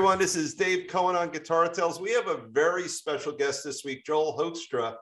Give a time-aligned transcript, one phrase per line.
[0.00, 2.00] Everyone, this is Dave Cohen on Guitar Tales.
[2.00, 4.94] We have a very special guest this week, Joel Hoekstra.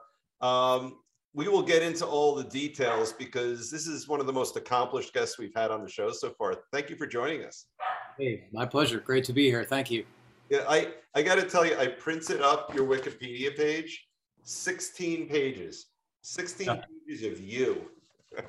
[0.45, 0.97] Um,
[1.33, 5.13] we will get into all the details because this is one of the most accomplished
[5.13, 6.53] guests we've had on the show so far.
[6.73, 7.67] Thank you for joining us.
[8.17, 8.99] Hey, my pleasure.
[8.99, 9.63] Great to be here.
[9.63, 10.03] Thank you.
[10.49, 14.05] Yeah, I, I got to tell you, I printed up your Wikipedia page,
[14.43, 15.85] 16 pages,
[16.23, 17.89] 16 pages of you.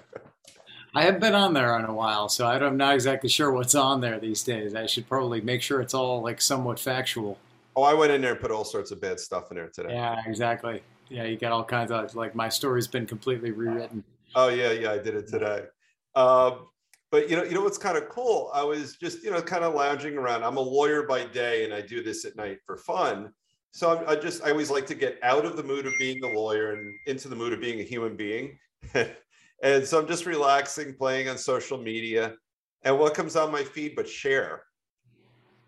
[0.94, 4.00] I haven't been on there in a while, so I'm not exactly sure what's on
[4.00, 4.74] there these days.
[4.74, 7.38] I should probably make sure it's all like somewhat factual.
[7.76, 9.94] Oh, I went in there and put all sorts of bad stuff in there today.
[9.94, 10.82] Yeah, exactly.
[11.08, 14.02] Yeah, you got all kinds of like my story's been completely rewritten.
[14.34, 15.64] Oh yeah, yeah, I did it today.
[16.14, 16.66] Um,
[17.10, 18.50] but you know, you know what's kind of cool?
[18.52, 20.44] I was just you know kind of lounging around.
[20.44, 23.32] I'm a lawyer by day, and I do this at night for fun.
[23.72, 26.22] So I'm, I just I always like to get out of the mood of being
[26.24, 28.58] a lawyer and into the mood of being a human being.
[29.62, 32.34] and so I'm just relaxing, playing on social media,
[32.82, 34.62] and what comes on my feed but Cher?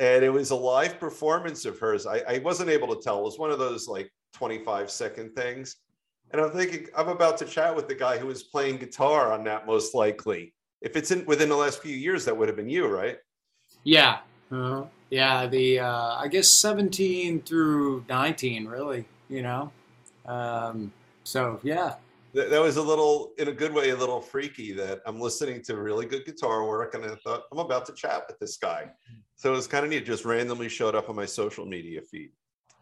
[0.00, 2.06] And it was a live performance of hers.
[2.06, 3.18] I, I wasn't able to tell.
[3.18, 5.76] It was one of those like 25 second things.
[6.30, 9.44] And I'm thinking, I'm about to chat with the guy who was playing guitar on
[9.44, 10.54] that, most likely.
[10.80, 13.18] If it's in within the last few years, that would have been you, right?
[13.84, 14.18] Yeah.
[14.50, 15.46] Uh, yeah.
[15.46, 19.70] The, uh, I guess 17 through 19, really, you know?
[20.24, 20.90] Um,
[21.22, 21.96] so, yeah.
[22.34, 25.62] That, that was a little, in a good way, a little freaky that I'm listening
[25.64, 28.90] to really good guitar work and I thought, I'm about to chat with this guy.
[29.36, 32.30] So it was kind of neat, just randomly showed up on my social media feed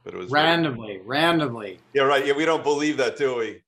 [0.05, 1.79] but it was randomly, randomly.
[1.93, 2.27] Yeah, right.
[2.27, 3.63] Yeah, we don't believe that, do we?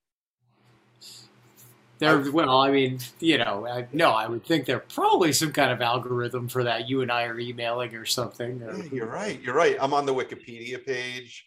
[1.98, 5.70] There, well, I mean, you know, I, no, I would think there's probably some kind
[5.70, 6.88] of algorithm for that.
[6.88, 8.60] You and I are emailing or something.
[8.62, 9.40] Or, yeah, you're right.
[9.40, 9.76] You're right.
[9.80, 11.46] I'm on the Wikipedia page,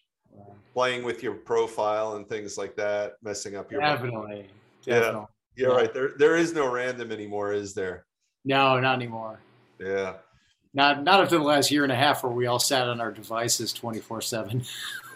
[0.73, 3.81] playing with your profile and things like that, messing up your.
[3.81, 4.49] Definitely.
[4.85, 5.27] definitely.
[5.55, 5.77] Yeah, you're yeah.
[5.77, 5.93] right.
[5.93, 8.05] There, there is no random anymore, is there?
[8.43, 9.39] No, not anymore.
[9.79, 10.15] Yeah.
[10.73, 13.11] Not not after the last year and a half where we all sat on our
[13.11, 14.63] devices twenty four seven.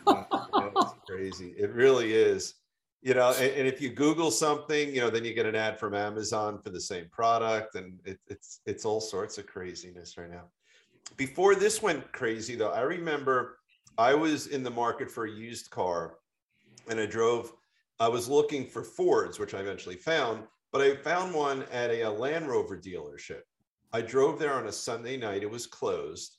[0.08, 1.54] It's crazy.
[1.58, 2.56] It really is.
[3.02, 5.80] You know, and, and, if you Google something, you know, then you get an ad
[5.80, 10.30] from Amazon for the same product, and it, it's it's all sorts of craziness right
[10.30, 10.46] now.
[11.16, 13.59] Before this went crazy, though, I remember
[13.98, 16.18] I was in the market for a used car,
[16.88, 17.54] and I drove.
[18.00, 22.02] I was looking for Fords, which I eventually found, but I found one at a,
[22.04, 23.42] a Land Rover dealership
[23.92, 25.42] I drove there on a Sunday night.
[25.42, 26.38] It was closed.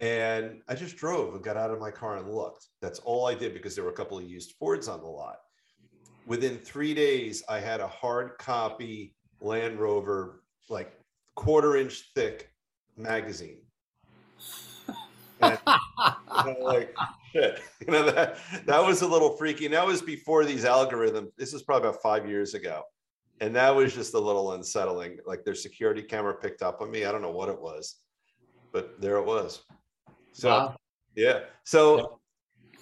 [0.00, 2.66] And I just drove and got out of my car and looked.
[2.80, 5.38] That's all I did because there were a couple of used Fords on the lot.
[6.26, 10.92] Within three days, I had a hard copy Land Rover, like
[11.34, 12.50] quarter inch thick
[12.96, 13.58] magazine.
[15.42, 15.58] And,
[16.46, 16.94] you know, like
[17.32, 19.66] shit, you know that that was a little freaky.
[19.66, 21.30] And that was before these algorithms.
[21.36, 22.82] This is probably about five years ago
[23.40, 25.18] and that was just a little unsettling.
[25.26, 27.04] Like their security camera picked up on me.
[27.04, 27.96] I don't know what it was,
[28.72, 29.62] but there it was.
[30.32, 30.76] So wow.
[31.14, 31.40] yeah.
[31.64, 32.20] So,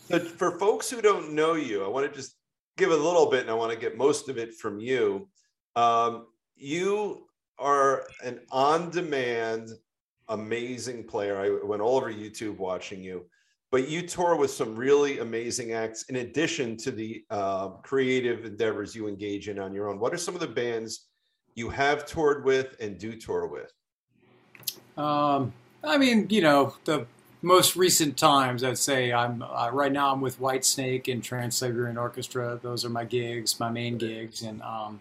[0.09, 2.37] so for folks who don't know you, I want to just
[2.76, 5.28] give a little bit, and I want to get most of it from you.
[5.76, 6.26] Um,
[6.56, 7.26] you
[7.59, 9.71] are an on-demand,
[10.28, 11.38] amazing player.
[11.38, 13.26] I went all over YouTube watching you
[13.75, 18.95] but you tour with some really amazing acts in addition to the uh, creative endeavors
[18.95, 19.99] you engage in on your own.
[19.99, 21.09] What are some of the bands
[21.57, 23.73] you have toured with and do tour with?
[24.97, 25.53] Um,
[25.83, 27.05] I mean, you know, the
[27.43, 30.12] most recent times, I'd say I'm uh, right now.
[30.12, 32.61] I'm with Whitesnake and Trans Siberian Orchestra.
[32.62, 35.01] Those are my gigs, my main gigs, and um,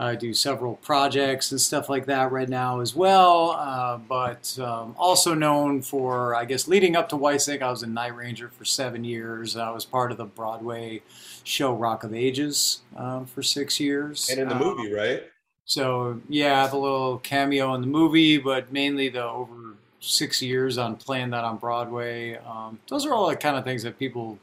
[0.00, 4.94] I do several projects and stuff like that right now as well, uh, but um,
[4.98, 8.64] also known for, I guess, leading up to Whitesnake, I was a Night Ranger for
[8.64, 9.58] seven years.
[9.58, 11.02] I was part of the Broadway
[11.44, 14.30] show Rock of Ages um, for six years.
[14.30, 15.22] And in the um, movie, right?
[15.66, 20.40] So, yeah, I have a little cameo in the movie, but mainly the over six
[20.40, 22.38] years on playing that on Broadway.
[22.38, 24.38] Um, those are all the kind of things that people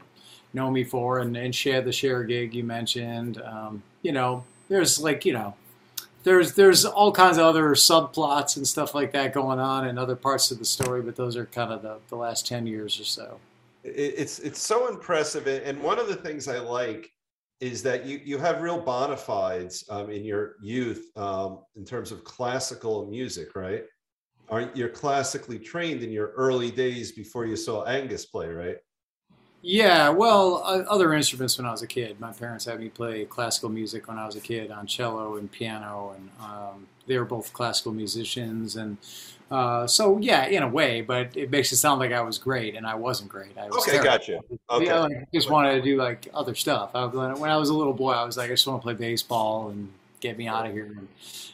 [0.53, 3.41] know me for, and, and Cher the Cher gig you mentioned.
[3.41, 5.55] Um, you know, there's like you know
[6.23, 10.15] there's there's all kinds of other subplots and stuff like that going on in other
[10.15, 13.05] parts of the story, but those are kind of the, the last ten years or
[13.05, 13.39] so.
[13.83, 17.09] It's it's so impressive, and one of the things I like
[17.59, 22.11] is that you you have real bona fides um, in your youth um, in terms
[22.11, 23.85] of classical music, right?
[24.49, 28.77] Aren't you're classically trained in your early days before you saw Angus play, right?
[29.61, 32.19] Yeah, well, uh, other instruments when I was a kid.
[32.19, 35.51] My parents had me play classical music when I was a kid on cello and
[35.51, 38.75] piano, and um, they were both classical musicians.
[38.75, 38.97] And
[39.49, 42.75] uh, so, yeah, in a way, but it makes it sound like I was great,
[42.75, 43.57] and I wasn't great.
[43.57, 44.05] I was okay, terrible.
[44.05, 44.39] gotcha.
[44.69, 44.85] Okay.
[44.85, 46.91] Yeah, I just wanted to do like other stuff.
[46.93, 48.93] I, when I was a little boy, I was like, I just want to play
[48.93, 50.85] baseball and get me out of here.
[50.85, 51.07] And,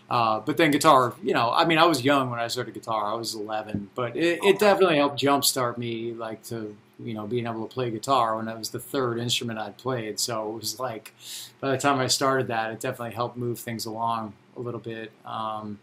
[0.09, 3.05] uh, but then guitar, you know, I mean, I was young when I started guitar.
[3.05, 7.47] I was 11, but it, it definitely helped jumpstart me, like to you know being
[7.47, 10.19] able to play guitar when that was the third instrument I'd played.
[10.19, 11.13] So it was like
[11.59, 15.11] by the time I started that, it definitely helped move things along a little bit.
[15.25, 15.79] Um,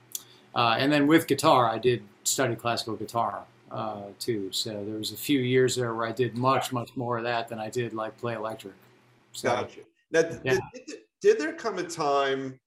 [0.55, 4.51] uh, and then with guitar, I did study classical guitar uh, too.
[4.53, 7.49] So there was a few years there where I did much, much more of that
[7.49, 8.75] than I did like play electric.
[9.33, 9.81] So, Gotcha.
[10.11, 10.59] Now, Yeah.
[10.75, 12.59] did, did there come a time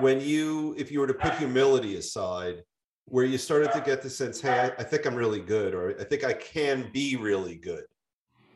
[0.00, 2.64] when you, if you were to put humility aside,
[3.08, 5.98] where you started to get the sense, hey, I, I think I'm really good, or
[6.00, 7.84] I think I can be really good?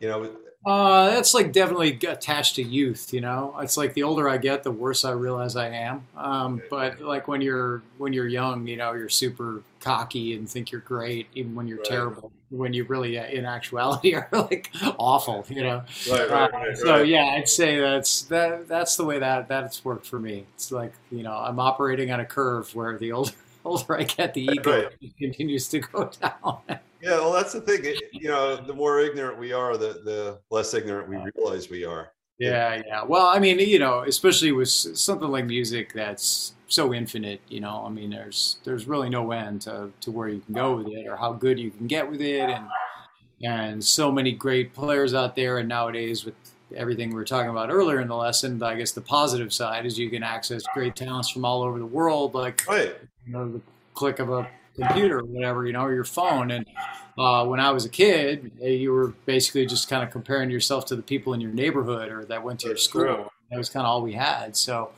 [0.01, 3.13] You know, Uh, that's like definitely attached to youth.
[3.13, 6.07] You know, it's like the older I get, the worse I realize I am.
[6.17, 10.71] Um, but like when you're when you're young, you know, you're super cocky and think
[10.71, 11.83] you're great, even when you're Right.
[11.83, 12.31] terrible.
[12.51, 15.45] When you really, uh, in actuality, are like awful.
[15.49, 15.83] You know.
[16.07, 18.69] right, Uh, so yeah, I'd say that's that.
[18.69, 20.47] That's the way that that's worked for me.
[20.55, 23.33] It's like you know, I'm operating on a curve where the older
[23.65, 26.59] older I get, the ego continues to go down.
[27.01, 27.81] Yeah, well, that's the thing.
[27.85, 31.85] It, you know, the more ignorant we are, the the less ignorant we realize we
[31.85, 32.13] are.
[32.39, 33.05] Yeah, yeah.
[33.05, 37.85] Well, I mean, you know, especially with something like music that's so infinite, you know.
[37.87, 41.07] I mean, there's there's really no end to, to where you can go with it
[41.07, 42.67] or how good you can get with it and
[43.45, 46.35] and so many great players out there and nowadays with
[46.77, 49.99] everything we were talking about earlier in the lesson, I guess the positive side is
[49.99, 52.97] you can access great talents from all over the world like Right.
[53.27, 53.61] You know, the
[53.95, 56.51] click of a computer or whatever, you know, or your phone.
[56.51, 56.67] And
[57.19, 60.87] uh, when I was a kid, eh, you were basically just kind of comparing yourself
[60.87, 63.33] to the people in your neighborhood or that went to your school.
[63.51, 64.57] That was kind of all we had.
[64.57, 64.93] So,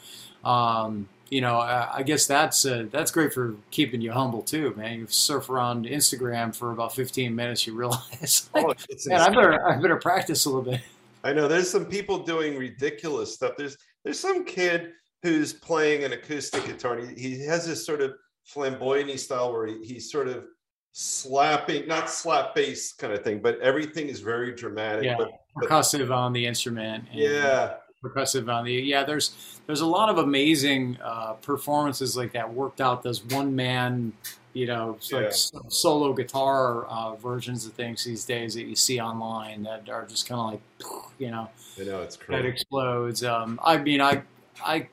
[0.45, 4.73] um, you know, I, I guess that's uh, that's great for keeping you humble too,
[4.77, 5.01] man.
[5.01, 9.29] You surf around Instagram for about 15 minutes, you realize, like, Oh, it's man, I
[9.31, 10.81] better I better practice a little bit.
[11.25, 13.57] I know there's some people doing ridiculous stuff.
[13.57, 14.93] There's there's some kid
[15.25, 16.99] who's playing an acoustic guitar.
[16.99, 18.13] He, he has this sort of
[18.45, 20.45] flamboyant style where he, he's sort of
[20.93, 25.05] slapping, not slap bass kind of thing, but everything is very dramatic.
[25.05, 25.17] Yeah.
[25.19, 27.05] But Percussive on the instrument.
[27.11, 27.75] and- yeah,
[28.05, 32.83] percussive on the yeah there's there's a lot of amazing uh, performances like that worked
[32.83, 34.13] out those one man
[34.53, 35.31] you know like Yeah.
[35.69, 40.29] solo guitar uh, versions of things these days that you see online that are just
[40.29, 41.49] kind of like you know
[41.81, 44.23] I know it's that explodes um, i mean i
[44.63, 44.87] i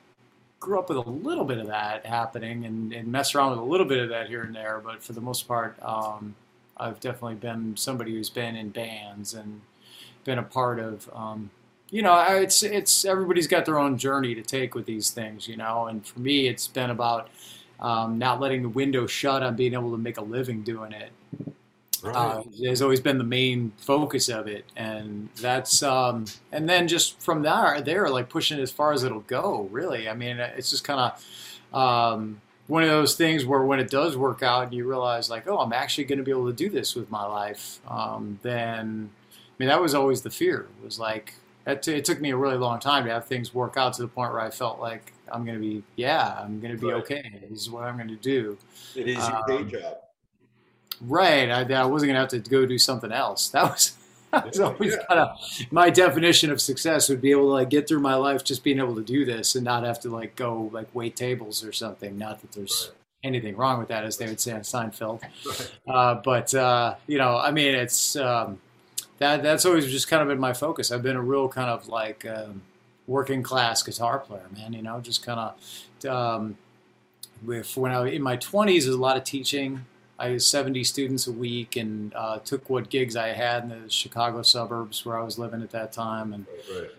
[0.62, 3.64] grew up with a little bit of that happening and, and mess around with a
[3.64, 6.34] little bit of that here and there but for the most part um,
[6.76, 9.60] i've definitely been somebody who's been in bands and
[10.24, 11.50] been a part of um,
[11.90, 15.56] you know it's it's everybody's got their own journey to take with these things you
[15.56, 17.28] know and for me it's been about
[17.80, 21.10] um, not letting the window shut on being able to make a living doing it
[22.02, 22.16] Right.
[22.16, 27.20] uh, has always been the main focus of it, and that's um, and then just
[27.20, 29.68] from there, there like pushing it as far as it'll go.
[29.70, 33.90] Really, I mean, it's just kind of um, one of those things where when it
[33.90, 36.52] does work out, and you realize like, oh, I'm actually going to be able to
[36.52, 37.80] do this with my life.
[37.88, 40.68] Um, then, I mean, that was always the fear.
[40.80, 41.34] It Was like
[41.66, 44.08] it, it took me a really long time to have things work out to the
[44.08, 47.02] point where I felt like I'm going to be, yeah, I'm going to be Right.
[47.02, 47.40] okay.
[47.48, 48.58] This is what I'm going to do.
[48.94, 49.96] it is your day um, job.
[51.06, 51.50] Right.
[51.50, 53.48] I, I wasn't gonna have to go do something else.
[53.48, 53.96] That was
[54.30, 55.04] that was always yeah.
[55.08, 55.38] kind of
[55.70, 58.78] my definition of success would be able to like get through my life just being
[58.78, 62.16] able to do this and not have to like go like wait tables or something.
[62.16, 62.92] Not that there's
[63.24, 65.22] anything wrong with that, as they would say on Seinfeld.
[65.22, 65.72] Right.
[65.86, 68.58] Uh, but uh, you know, I mean, it's um,
[69.18, 70.90] that that's always just kind of been my focus.
[70.90, 72.62] I've been a real kind of like um,
[73.06, 74.72] working class guitar player, man.
[74.72, 75.54] You know, just kind
[76.04, 76.56] of um,
[77.44, 79.84] with when I was in my twenties, there's a lot of teaching.
[80.22, 83.90] I had 70 students a week and uh, took what gigs I had in the
[83.90, 86.90] Chicago suburbs where I was living at that time, and Right.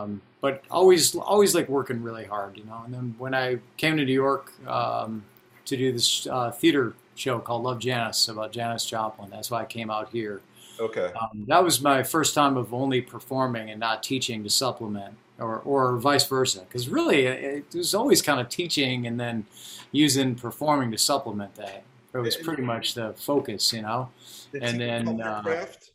[0.00, 2.80] um, but always always like working really hard, you know.
[2.84, 5.24] And then when I came to New York um,
[5.66, 9.66] to do this uh, theater show called Love Janis about Janis Joplin, that's why I
[9.66, 10.40] came out here.
[10.80, 11.12] Okay.
[11.20, 15.58] Um, that was my first time of only performing and not teaching to supplement, or
[15.58, 16.60] or vice versa.
[16.60, 19.44] Because really, it, it was always kind of teaching and then
[19.92, 21.82] using performing to supplement that.
[22.12, 24.10] It was pretty much the focus, you know.
[24.52, 25.92] Did and then, uh, craft?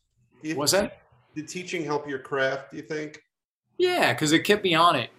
[0.56, 1.02] Was that?
[1.36, 2.72] Did teaching help your craft?
[2.72, 3.22] Do you think?
[3.78, 5.10] Yeah, because it kept me on it.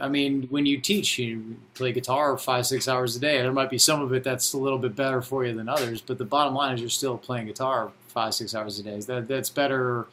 [0.00, 3.38] I mean, when you teach, you play guitar five, six hours a day.
[3.38, 6.00] There might be some of it that's a little bit better for you than others,
[6.00, 8.98] but the bottom line is you're still playing guitar five, six hours a day.
[9.00, 10.06] That that's better.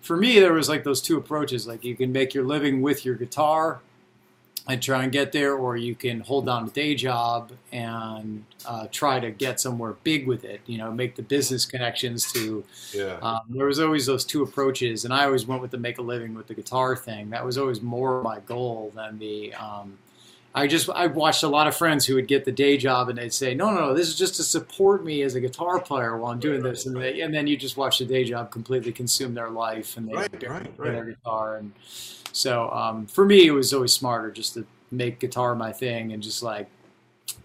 [0.00, 1.66] For me, there was like those two approaches.
[1.66, 3.80] Like you can make your living with your guitar
[4.68, 8.86] and try and get there, or you can hold down a day job and uh,
[8.92, 10.60] try to get somewhere big with it.
[10.66, 13.18] You know, make the business connections to Yeah.
[13.22, 16.02] um, there was always those two approaches, and I always went with the make a
[16.02, 17.30] living with the guitar thing.
[17.30, 19.54] That was always more my goal than the.
[19.54, 19.98] Um,
[20.58, 23.18] I just I watched a lot of friends who would get the day job and
[23.18, 26.16] they'd say, no, no, no, this is just to support me as a guitar player
[26.18, 28.92] while I'm doing this, and they, and then you just watch the day job completely
[28.92, 30.14] consume their life and they
[30.48, 31.56] Right, right, their guitar.
[31.58, 31.72] And
[32.32, 36.22] so um, for me, it was always smarter just to make guitar my thing and
[36.22, 36.66] just like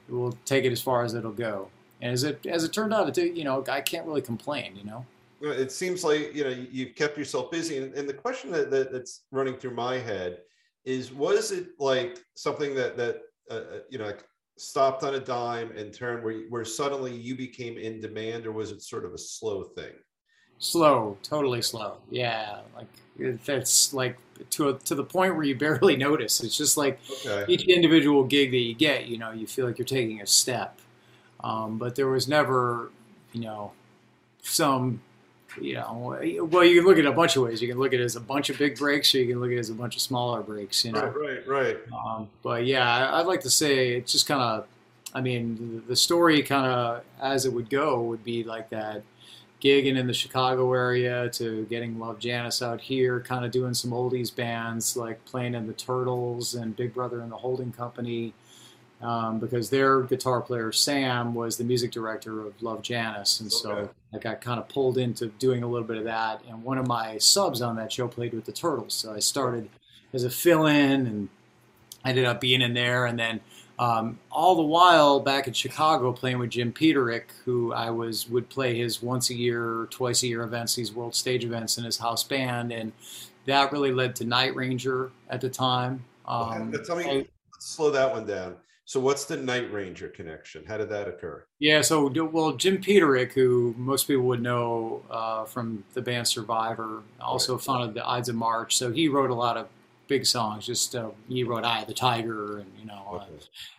[0.10, 1.70] we'll take it as far as it'll go.
[2.01, 4.75] And as it as it turned out, it did, you know I can't really complain.
[4.75, 5.05] You know.
[5.41, 8.72] It seems like you know you- you've kept yourself busy, and, and the question that,
[8.72, 10.39] that that's running through my head
[10.86, 14.25] is: was it like something that that uh, uh, you know like
[14.58, 18.72] stopped on a dime and turned where where suddenly you became in demand, or was
[18.72, 19.94] it sort of a slow thing?
[20.60, 21.98] Slow, totally slow.
[22.10, 22.88] Yeah, like
[23.46, 24.18] that's like
[24.52, 26.42] to a, to the point where you barely notice.
[26.42, 27.46] It's just like Okay.
[27.48, 30.80] each individual gig that you get, you know, you feel like you're taking a step.
[31.44, 32.92] Um, but there was never,
[33.34, 33.74] you know,
[34.44, 35.02] some,
[35.62, 36.17] you know,
[36.51, 37.62] well, you can look at it a bunch of ways.
[37.62, 39.51] You can look at it as a bunch of big breaks, or you can look
[39.51, 40.83] at it as a bunch of smaller breaks.
[40.86, 41.77] You know, Right, right, right.
[41.93, 44.65] um, but yeah, I'd like to say it's just kind of,
[45.13, 49.03] I mean, the story kind of as it would go would be like that
[49.62, 53.91] gigging in the Chicago area to getting Love Janis out here, kind of doing some
[53.91, 58.33] oldies bands like playing in the Turtles and Big Brother and the Holding Company.
[59.01, 63.72] Um, because their guitar player Sam was the music director of Love Janis, and so
[63.72, 63.91] Okay.
[64.13, 66.41] I got kind of pulled into doing a little bit of that.
[66.48, 69.70] And one of my subs on that show played with the Turtles, so I started
[70.13, 71.29] as a fill-in and
[72.05, 73.05] I ended up being in there.
[73.05, 73.39] And then
[73.79, 78.50] um, all the while back in Chicago playing with Jim Peterick, who I was would
[78.50, 81.98] play his once a year, twice a year events, these world stage events in his
[81.98, 82.91] house band, and
[83.46, 86.05] that really led to Night Ranger at the time.
[86.27, 87.27] Um, Tell me, and-
[87.60, 88.55] slow that one down.
[88.94, 90.66] So, what's the Night Ranger connection?
[90.68, 91.44] How did that occur?
[91.58, 97.02] Yeah, so well, Jim Peterick, who most people would know uh, from the band Survivor,
[97.20, 98.78] also founded the Ides of March.
[98.78, 99.68] So he wrote a lot of
[100.08, 100.68] big songs.
[100.68, 103.26] Just uh, he wrote "Eye of the Tiger" and you know, uh,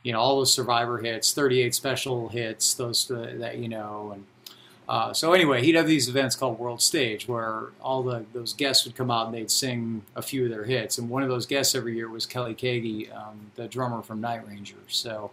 [0.02, 4.10] you know all those Survivor hits, 38 special hits, those uh, that you know.
[4.14, 4.26] And
[4.88, 8.84] uh, so anyway, he'd have these events called World Stage, where all the those guests
[8.84, 10.98] would come out and they'd sing a few of their hits.
[10.98, 14.46] And one of those guests every year was Kelly Keagy, um, the drummer from Night
[14.46, 14.76] Ranger.
[14.88, 15.30] So.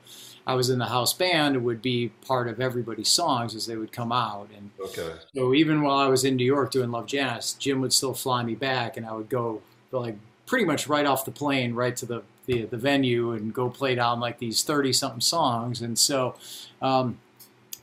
[0.48, 3.75] I was in the house band and would be part of everybody's songs as they
[3.75, 4.50] would come out.
[4.58, 5.12] And Okay.
[5.36, 8.41] so even while I was in New York doing Love Janis, Jim would still fly
[8.41, 10.15] me back, and I would go like
[10.48, 13.93] pretty much right off the plane, right to the the, the venue, and go play
[13.93, 15.79] down like these thirty something songs.
[15.79, 16.34] And so,
[16.81, 17.20] um,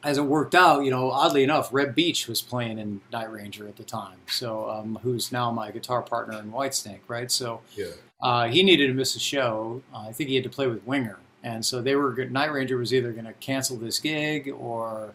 [0.04, 3.66] as it worked out, you know, oddly enough, Reb Beach was playing in Night Ranger
[3.66, 4.16] at the time.
[4.28, 7.30] So um, who's now my guitar partner in Whitesnake, right?
[7.30, 7.86] So Yeah.
[8.22, 9.82] uh, he needed to miss a show.
[9.92, 12.14] Uh, I think he had to play with Winger, and so they were.
[12.26, 15.14] Night Ranger was either going to cancel this gig, or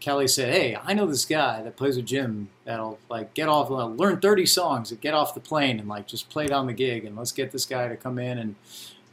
[0.00, 3.70] Kelly said, "Hey, I know this guy that plays with Jim that'll like get off,
[3.70, 6.72] uh, learn thirty songs, and get off the plane, and like just play down the
[6.74, 8.54] gig, and let's get this guy to come in." And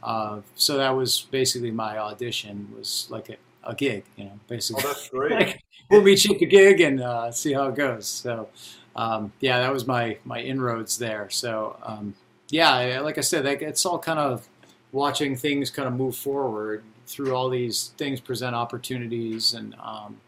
[0.02, 2.68] uh, so that was basically my audition.
[2.76, 4.82] Was like a, a gig, you know, Oh, basically.
[4.82, 5.32] that's great.
[5.32, 8.06] Like, we'll meet you at the gig and uh, see how it goes.
[8.06, 8.48] So,
[8.96, 11.28] um, yeah, that was my my inroads there.
[11.30, 12.14] So, um,
[12.50, 14.48] yeah, like I said, it's all kind of
[14.92, 20.18] watching things kind of move forward through all these things present opportunities, and um,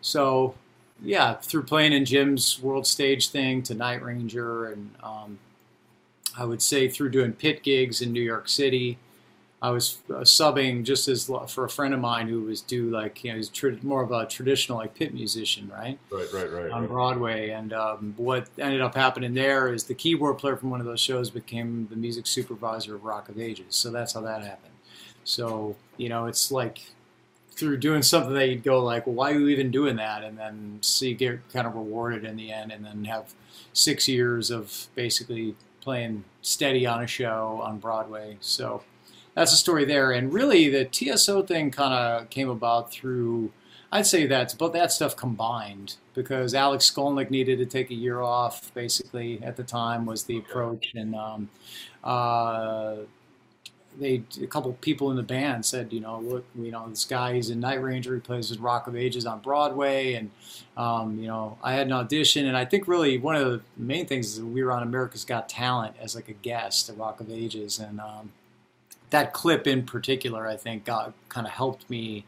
[0.00, 0.54] so
[1.02, 5.38] yeah, through playing in Jim's world stage thing to Night Ranger, and um,
[6.36, 8.98] I would say through doing pit gigs in New York City.
[9.62, 13.24] I was uh, subbing just as for a friend of mine who was do like
[13.24, 15.98] you know he's tr- more of a traditional like pit musician, right?
[16.10, 16.70] Right, right, right.
[16.70, 16.90] on right.
[16.90, 17.50] Broadway.
[17.50, 21.00] And um, what ended up happening there is the keyboard player from one of those
[21.00, 23.66] shows became the music supervisor of Rock of Ages.
[23.70, 24.74] So that's how that happened.
[25.24, 26.82] So you know, it's like
[27.52, 30.22] through doing something that you'd go like, well, why are you even doing that?
[30.22, 33.32] And then see get kind of rewarded in the end, and then have
[33.72, 38.36] six years of basically playing steady on a show on Broadway.
[38.40, 38.82] So
[39.36, 40.12] that's the story there.
[40.12, 43.52] And really, the TSO thing kind of came about through.
[43.92, 48.20] I'd say that's both that stuff combined because Alex Skolnick needed to take a year
[48.20, 48.72] off.
[48.74, 51.50] Basically, at the time was the approach, and um,
[52.02, 52.96] uh,
[54.00, 57.34] they a couple people in the band said, you know, look, you know, this guy
[57.34, 60.30] he's in Night Ranger, he plays with Rock of Ages on Broadway, and
[60.78, 64.06] um, you know, I had an audition, and I think really one of the main
[64.06, 67.20] things is that we were on America's Got Talent as like a guest at Rock
[67.20, 68.32] of Ages, and um,
[69.10, 72.24] that clip in particular, I think, got kind of helped me.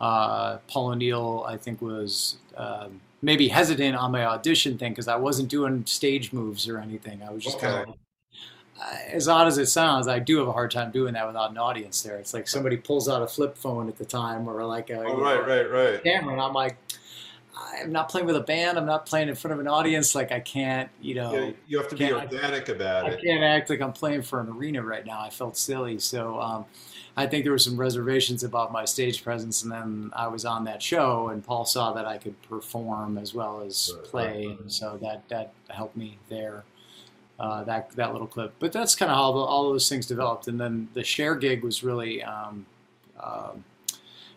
[0.00, 5.16] Uh, Paul O'Neill, I think, was um, maybe hesitant on my audition thing because I
[5.16, 7.22] wasn't doing stage moves or anything.
[7.22, 7.94] I was just kind of
[9.10, 11.58] as odd as it sounds, I do have a hard time doing that without an
[11.58, 12.16] audience there.
[12.16, 15.20] It's like somebody pulls out a flip phone at the time or like a Oh,
[15.20, 16.02] right, know, right, right.
[16.02, 16.76] camera, and I'm like,
[17.56, 18.78] I'm not playing with a band.
[18.78, 20.14] I'm not playing in front of an audience.
[20.14, 23.18] Like I can't, you know, Yeah, you have to be organic about I it.
[23.18, 25.20] I can't act like I'm playing for an arena right now.
[25.20, 25.98] I felt silly.
[25.98, 26.64] So, um,
[27.14, 30.64] I think there were some reservations about my stage presence, and then I was on
[30.64, 34.60] that show, and Paul saw that I could perform as well as Right, play, right,
[34.60, 36.64] and so that that helped me there.
[37.38, 40.48] Uh, that that little clip, but that's kind of how the, all those things developed,
[40.48, 42.64] and then the Cher gig was really um,
[43.20, 43.64] um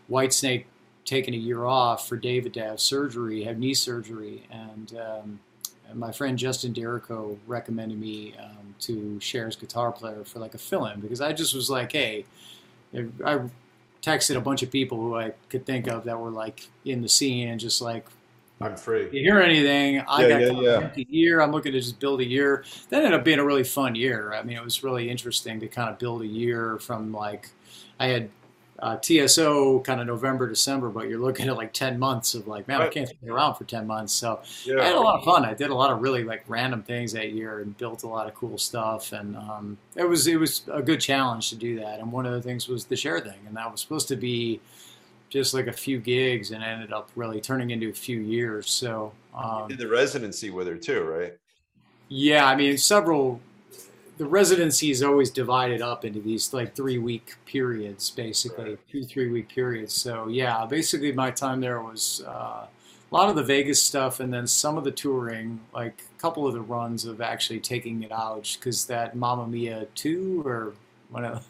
[0.09, 0.65] Whitesnake
[1.05, 5.39] taking a year off for David to have surgery, have knee surgery, and, um,
[5.87, 10.57] and my friend Justin Derrico recommended me um, to Cher's guitar player for like a
[10.57, 12.25] fill-in because I just was like, hey,
[13.23, 13.41] I
[14.01, 17.09] texted a bunch of people who I could think of that were like in the
[17.09, 18.07] scene and just like,
[18.61, 19.11] I'm free.
[19.11, 20.01] you hear anything?
[20.07, 20.79] I Yeah, got yeah, yeah.
[20.81, 21.41] empty year.
[21.41, 22.63] I'm looking to just build a year.
[22.89, 24.33] That ended up being a really fun year.
[24.33, 27.49] I mean, it was really interesting to kind of build a year from like
[27.99, 28.29] I had
[28.79, 32.67] uh, TSO kind of November, December, but you're looking at like 10 months of like,
[32.67, 34.13] man, I can't stay around for 10 months.
[34.13, 34.41] So
[34.77, 35.45] I had a lot of fun.
[35.45, 38.27] I did a lot of really like random things that year and built a lot
[38.27, 39.13] of cool stuff.
[39.13, 41.99] And um, it was it was a good challenge to do that.
[41.99, 44.61] And one of the things was the Cher thing, and that was supposed to be
[45.29, 48.69] just like a few gigs, and ended up really turning into a few years.
[48.71, 51.33] So You um, did the residency with her too, right?
[52.09, 53.41] yeah, I mean several.
[54.17, 58.79] The residency is always divided up into these like three week periods, basically Right.
[58.89, 59.93] two three week periods.
[59.93, 62.65] So yeah, basically my time there was uh,
[63.11, 66.47] a lot of the Vegas stuff, and then some of the touring, like a couple
[66.47, 70.73] of the runs of actually taking it out because that Mamma Mia two or
[71.09, 71.41] one of the,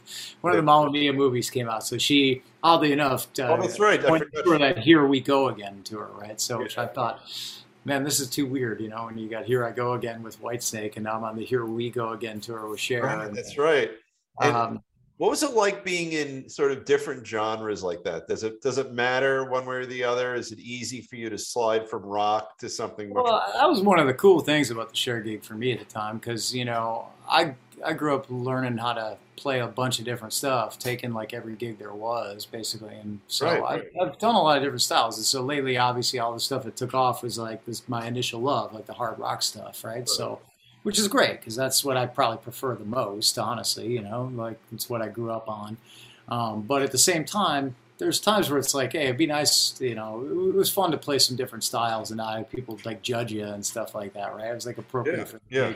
[0.41, 1.83] one of the Mamma Mia movies came out.
[1.85, 4.03] So she, oddly enough, uh, Oh, that's right.
[4.03, 6.41] I went that "Here We Go Again" tour, right?
[6.41, 7.21] So which I thought
[7.85, 9.07] man, this is too weird, you know.
[9.07, 11.65] And you got Here I Go Again with Whitesnake, and now I'm on the Here
[11.65, 13.03] We Go Again tour with Cher.
[13.03, 13.91] Right, and, that's right.
[14.41, 14.81] Um,
[15.17, 18.27] what was it like being in sort of different genres like that?
[18.27, 20.35] Does it does it matter one way or the other?
[20.35, 23.99] Is it easy for you to slide from rock to something well, that was one
[23.99, 26.65] of the cool things about the Cher gig for me at the time, because you
[26.65, 27.55] know, I
[27.85, 31.55] I grew up learning how to play a bunch of different stuff, taking like every
[31.55, 33.83] gig there was, basically, and so Right, I, right.
[34.01, 35.17] I've done a lot of different styles.
[35.17, 38.41] And so lately, obviously, all the stuff that took off was like this my initial
[38.41, 40.07] love, like the hard rock stuff, right?
[40.07, 40.39] So.
[40.83, 43.87] Which is great because that's what I probably prefer the most, honestly.
[43.87, 45.77] You know, like it's what I grew up on.
[46.29, 49.79] Um, but at the same time, there's times where it's like, hey, it'd be nice,
[49.79, 53.01] you know, it was fun to play some different styles and not have people like
[53.01, 54.51] judge you and stuff like that, right?
[54.51, 55.73] It was like appropriate Yeah, for yeah.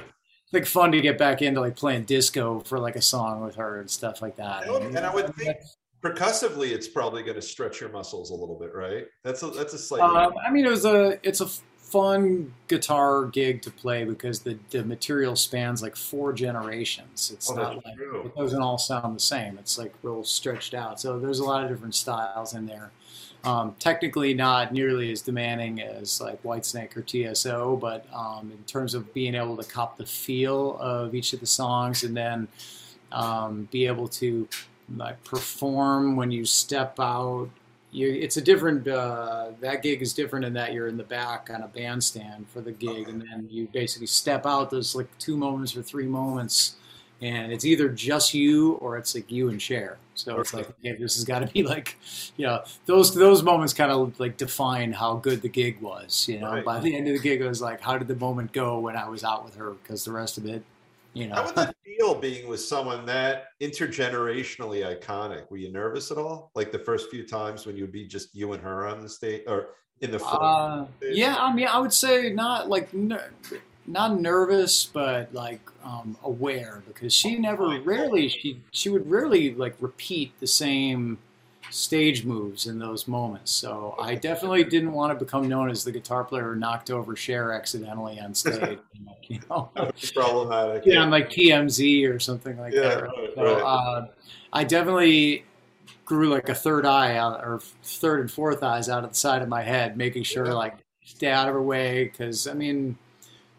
[0.52, 3.80] Like, fun to get back into like playing disco for like a song with her
[3.80, 4.68] and stuff like that.
[4.68, 5.58] And I would think
[6.02, 9.06] percussively, it's probably going to stretch your muscles a little bit, right?
[9.24, 10.02] That's a that's a slight.
[10.02, 14.58] Um, I mean, it was a it's a fun guitar gig to play because the
[14.70, 17.32] the material spans like four generations.
[17.34, 18.22] It's Oh, not like true.
[18.26, 19.58] it doesn't all sound the same.
[19.58, 21.00] It's like real stretched out.
[21.00, 22.92] So there's a lot of different styles in there.
[23.46, 28.94] Um, technically, not nearly as demanding as like Whitesnake or TSO, but um, in terms
[28.94, 32.50] of being able to cop the feel of each of the songs and then
[33.14, 34.48] um, be able to
[34.98, 37.50] like perform when you step out
[37.92, 41.50] you, it's a different uh, that gig is different in that you're in the back
[41.52, 45.36] on a bandstand for the gig and then you basically step out those like two
[45.36, 46.76] moments or three moments
[47.22, 49.98] and it's either just you or it's like you and Cher.
[50.16, 51.98] So it's like okay, this has got to be like,
[52.38, 56.28] you know, those those moments kind of like define how good the gig was.
[56.28, 56.66] You know, Right.
[56.66, 58.96] by the end of the gig, it was like, how did the moment go when
[58.96, 59.72] I was out with her?
[59.72, 60.64] Because the rest of it,
[61.14, 65.50] you know, How would that feel being with someone that intergenerationally iconic?
[65.50, 66.52] Were you nervous at all?
[66.56, 69.10] Like the first few times when you would be just you and her on the
[69.10, 69.70] stage or
[70.02, 70.42] in the front?
[70.42, 73.32] Uh, yeah, I mean, I would say not like ner-
[73.90, 79.76] not nervous, but like um, aware because she never, rarely she she would rarely like
[79.80, 81.18] repeat the same
[81.72, 83.52] stage moves in those moments.
[83.52, 87.16] So I definitely didn't want to become known as the guitar player who knocked over
[87.16, 88.80] Cher accidentally on stage.
[89.28, 89.70] you know,
[90.16, 90.84] problematic.
[90.86, 93.04] yeah, on like TMZ or something like Yeah, that.
[93.04, 93.62] right, so right.
[93.64, 94.08] Uh,
[94.54, 95.46] I definitely
[96.06, 99.42] grew like a third eye out, or third and fourth eyes out of the side
[99.44, 100.54] of my head, making sure Yeah.
[100.54, 102.06] like stay out of her way.
[102.06, 102.98] Because I mean,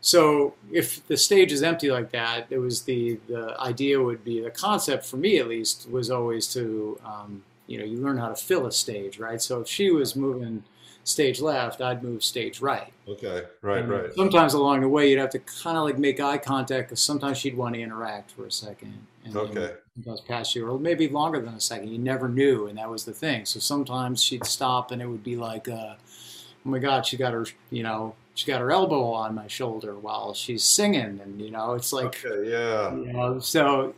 [0.01, 4.41] so if the stage is empty like that, it was the the idea would be
[4.41, 8.29] the concept for me at least was always to um, you know you learn how
[8.29, 9.41] to fill a stage, right?
[9.43, 10.65] So if she was moving
[11.05, 12.93] stage left, I'd move stage right.
[13.09, 13.43] Okay.
[13.63, 13.79] Right.
[13.79, 14.13] And Right.
[14.15, 17.39] Sometimes along the way, you'd have to kind of like make eye contact because sometimes
[17.39, 19.07] she'd want to interact for a second.
[19.25, 19.75] And Okay.
[19.95, 21.89] Sometimes past you, or maybe longer than a second.
[21.89, 23.45] You never knew, and that was the thing.
[23.45, 25.95] So sometimes she'd stop, and it would be like, uh,
[26.65, 29.95] "Oh my God, she got her, you know, she got her elbow on my shoulder
[29.99, 32.51] while she's singing," and you know, it's like, Okay.
[32.51, 32.95] Yeah.
[32.95, 33.95] you know, so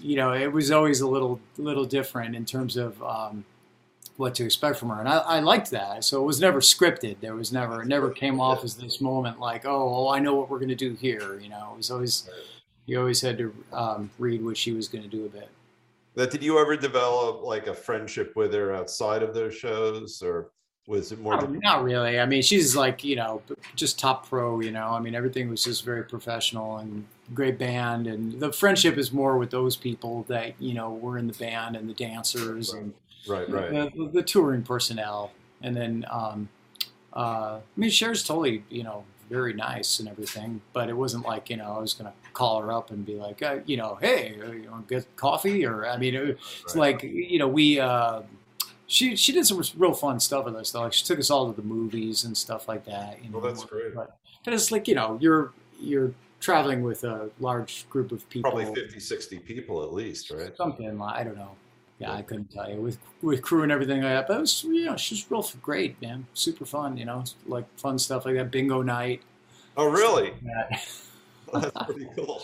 [0.00, 3.44] you know, it was always a little little different in terms of um,
[4.16, 6.02] what to expect from her, and I, I liked that.
[6.02, 7.20] So it was never scripted.
[7.20, 10.34] There was never it never came off as this moment like, oh, oh I know
[10.34, 11.38] what we're going to do here.
[11.38, 12.28] You know, it was always
[12.86, 15.48] you always had to um, read what she was going to do a bit.
[16.16, 20.50] That did you ever develop like a friendship with her outside of those shows, or
[20.88, 21.34] was it more?
[21.36, 22.18] Not, not really.
[22.18, 23.42] I mean, she's like you know
[23.76, 24.58] just top pro.
[24.60, 28.96] You know, I mean everything was just very professional and great band, and the friendship
[28.98, 32.72] is more with those people that you know were in the band and the dancers
[32.74, 32.82] Right.
[32.82, 32.94] and
[33.28, 33.94] right, right.
[33.96, 35.30] the, the touring personnel,
[35.62, 36.48] and then um,
[37.14, 41.50] uh, I mean Cher's totally you know very nice and everything, but it wasn't like
[41.50, 44.36] you know I was gonna call her up and be like uh, you know hey
[44.42, 46.94] uh, you want to get coffee or I mean it, it's Right.
[46.94, 47.78] like you know we.
[47.80, 48.22] Uh,
[48.88, 50.80] she she did some real fun stuff with us though.
[50.80, 53.22] Like she took us all to the movies and stuff like that.
[53.22, 53.94] You know, Well, that's great.
[53.94, 58.50] But, but it's like you know you're you're traveling with a large group of people.
[58.50, 60.56] Probably 50, 60 people at least, right?
[60.56, 61.54] Something like I don't know.
[61.98, 62.16] Yeah, Yeah.
[62.16, 64.26] I couldn't tell you with with crew and everything like that.
[64.26, 66.26] But it was you know she's real great, man.
[66.32, 66.96] Super fun.
[66.96, 68.50] You know, like fun stuff like that.
[68.50, 69.20] Bingo night.
[69.76, 70.32] Oh, really?
[70.42, 70.78] Yeah.
[71.52, 72.42] That's pretty cool.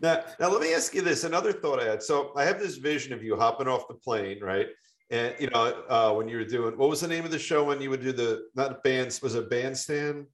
[0.00, 1.22] Now, now let me ask you this.
[1.22, 2.02] Another thought I had.
[2.02, 4.66] So I have this vision of you hopping off the plane, right?
[5.12, 7.64] And you know, uh, when you were doing what was the name of the show
[7.64, 10.26] when you would do the not bands was it bandstand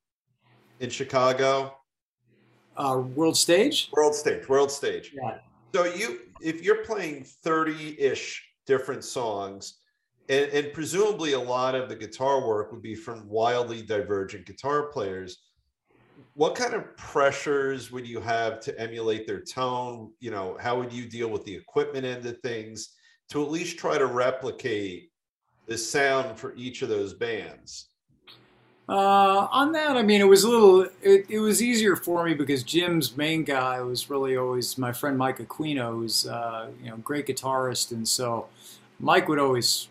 [0.79, 1.77] in Chicago?
[2.77, 3.91] Uh, world stage.
[3.93, 5.12] World stage, world stage.
[5.12, 5.38] Yeah.
[5.75, 9.81] So you, if you're playing 30-ish different songs,
[10.29, 14.85] and, and presumably a lot of the guitar work would be from wildly divergent guitar
[14.85, 15.38] players,
[16.35, 20.12] what kind of pressures would you have to emulate their tone?
[20.21, 22.91] You know, how would you deal with the equipment end of things
[23.31, 25.11] to at least try to replicate
[25.67, 27.88] the sound for each of those bands?
[28.88, 30.87] Uh, on that, I mean, it was a little.
[31.03, 35.19] It, it was easier for me because Jim's main guy was really always my friend
[35.19, 38.47] Mike Aquino, who's uh, you know great guitarist, and so
[38.99, 39.88] Mike would always,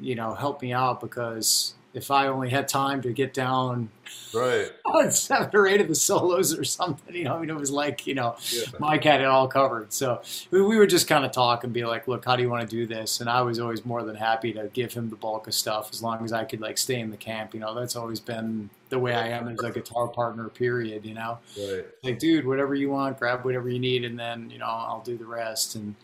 [0.00, 3.88] you know, help me out because if I only had time to get down
[4.34, 4.70] Right.
[4.84, 7.70] on seven or eight of the solos or something, you know, I mean, it was
[7.70, 8.62] like you know, Yeah.
[8.78, 9.92] Mike had it all covered.
[9.92, 10.20] So
[10.50, 12.68] we, we would just kind of talk and be like, look, how do you want
[12.68, 13.20] to do this?
[13.20, 16.02] And I was always more than happy to give him the bulk of stuff as
[16.02, 17.54] long as I could like stay in the camp.
[17.54, 21.04] You know, that's always been the way I am as a guitar partner, period.
[21.06, 21.84] You know, Right.
[22.02, 25.16] like, dude, whatever you want, grab whatever you need, and then, you know, I'll do
[25.16, 25.74] the rest.
[25.74, 25.94] And,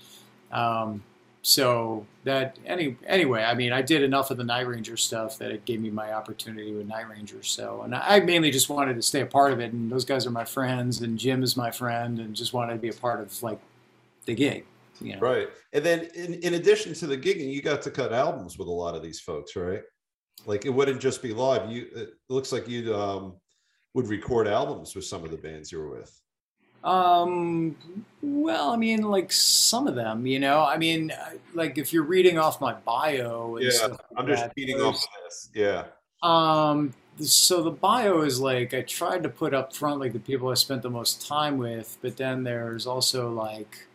[0.52, 1.02] um,
[1.46, 5.50] so that any anyway, I mean, I did enough of the Night Ranger stuff that
[5.50, 7.42] it gave me my opportunity with Night Ranger.
[7.42, 9.74] So, and I mainly just wanted to stay a part of it.
[9.74, 12.78] And those guys are my friends, and Jim is my friend, and just wanted to
[12.78, 13.58] be a part of like
[14.24, 14.64] the gig.
[15.02, 15.50] You know, Right.
[15.74, 18.72] And then in, in addition to the gigging, you got to cut albums with a
[18.72, 19.82] lot of these folks, right?
[20.46, 21.70] Like it wouldn't just be live.
[21.70, 23.34] You it looks like you um
[23.92, 26.18] would record albums with some of the bands you were with.
[26.84, 27.76] Um,
[28.22, 31.12] well, I mean, like some of them, you know, I mean,
[31.54, 35.08] like if you're reading off my bio, Yeah, like I'm just that, there's- off of
[35.24, 35.48] this.
[35.54, 35.84] Yeah.
[36.22, 40.48] Um, so the bio is like I tried to put up front like the people
[40.48, 43.86] I spent the most time with, but then there's also like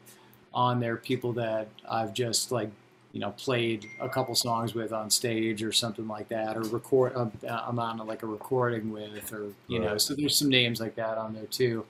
[0.53, 2.69] on there people that I've just like
[3.11, 7.13] you know played a couple songs with on stage or something like that, or record
[7.15, 10.95] uh, I'm on like a recording with, or you know, so there's some names like
[10.95, 11.85] that on there too,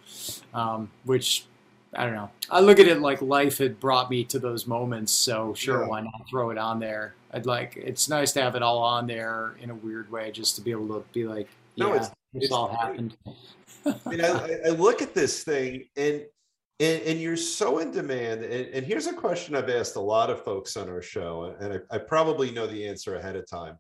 [0.54, 1.46] um, which.
[1.92, 2.30] I don't know.
[2.52, 5.88] I look at it like life had brought me to those moments, so sure, Yeah.
[5.88, 7.16] why not throw it on there?
[7.34, 10.56] I'd like it's nice to have it all on there in a weird way, just
[10.58, 12.80] to be able to be like, yeah, No, it's- this it's all great.
[12.80, 13.18] happened.
[13.88, 16.22] I mean, I- I look at this thing and
[16.80, 18.44] and, and you're so in demand.
[18.44, 21.74] And, and here's a question I've asked a lot of folks on our show, and
[21.74, 23.78] I, I probably know the answer ahead of time.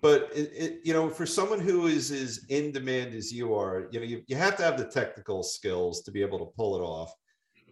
[0.00, 3.88] But it, it, you know, for someone who is as in demand as you are,
[3.90, 6.76] you know, you, you have to have the technical skills to be able to pull
[6.76, 7.12] it off.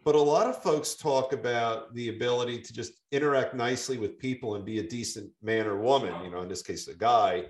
[0.05, 4.55] But a lot of folks talk about the ability to just interact nicely with people
[4.55, 6.13] and be a decent man or woman.
[6.25, 7.45] You know, in this case, a guy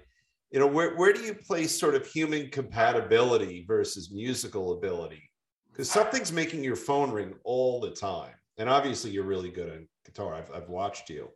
[0.55, 5.29] you know where, where do you place sort of human compatibility versus musical ability
[5.75, 9.89] because something's making your phone ring all the time and obviously you're really good on
[10.07, 11.29] guitar i've, I've watched you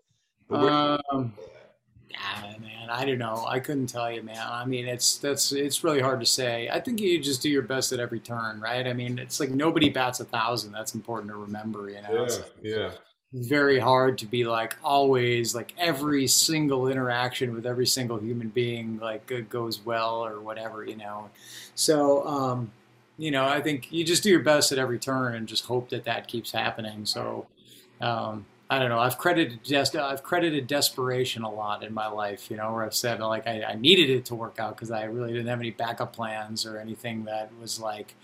[0.48, 1.32] But where do you- Um,
[2.10, 3.44] yeah, man, I don't know.
[3.46, 4.38] I couldn't tell you, man.
[4.42, 6.68] I mean, it's that's it's really hard to say.
[6.70, 8.86] I think you just do your best at every turn, right?
[8.86, 10.72] I mean, it's like nobody bats a thousand.
[10.72, 12.08] That's important to remember, you know.
[12.10, 12.90] yeah It's yeah
[13.34, 18.98] very hard to be like always like every single interaction with every single human being
[19.00, 21.28] like goes well or whatever, you know.
[21.74, 22.72] So, um,
[23.18, 25.90] you know, I think you just do your best at every turn and just hope
[25.90, 27.04] that that keeps happening.
[27.04, 27.46] So,
[28.00, 29.00] um, I don't know.
[29.00, 32.50] I've credited just I've credited desperation a lot in my life.
[32.50, 35.04] You know, where I've said like I, I needed it to work out because I
[35.04, 38.14] really didn't have any backup plans or anything that was like,